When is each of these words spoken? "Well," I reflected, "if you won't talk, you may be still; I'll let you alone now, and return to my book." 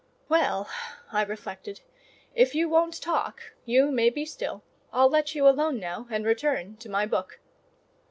"Well," 0.27 0.67
I 1.11 1.21
reflected, 1.21 1.81
"if 2.33 2.55
you 2.55 2.67
won't 2.67 2.99
talk, 3.03 3.53
you 3.65 3.91
may 3.91 4.09
be 4.09 4.25
still; 4.25 4.63
I'll 4.91 5.09
let 5.11 5.35
you 5.35 5.47
alone 5.47 5.79
now, 5.79 6.07
and 6.09 6.25
return 6.25 6.75
to 6.77 6.89
my 6.89 7.05
book." 7.05 7.39